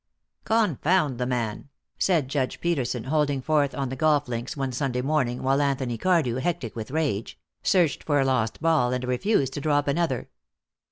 "Confound 0.45 1.19
the 1.19 1.27
man," 1.27 1.69
said 1.99 2.27
Judge 2.27 2.59
Peterson, 2.59 3.03
holding 3.03 3.39
forth 3.39 3.75
on 3.75 3.89
the 3.89 3.95
golf 3.95 4.27
links 4.27 4.57
one 4.57 4.71
Sunday 4.71 5.03
morning 5.03 5.43
while 5.43 5.61
Anthony 5.61 5.95
Cardew, 5.95 6.37
hectic 6.37 6.75
with 6.75 6.89
rage, 6.89 7.37
searched 7.61 8.03
for 8.05 8.19
a 8.19 8.25
lost 8.25 8.59
ball 8.63 8.93
and 8.93 9.03
refused 9.03 9.53
to 9.53 9.61
drop 9.61 9.87
another. 9.87 10.27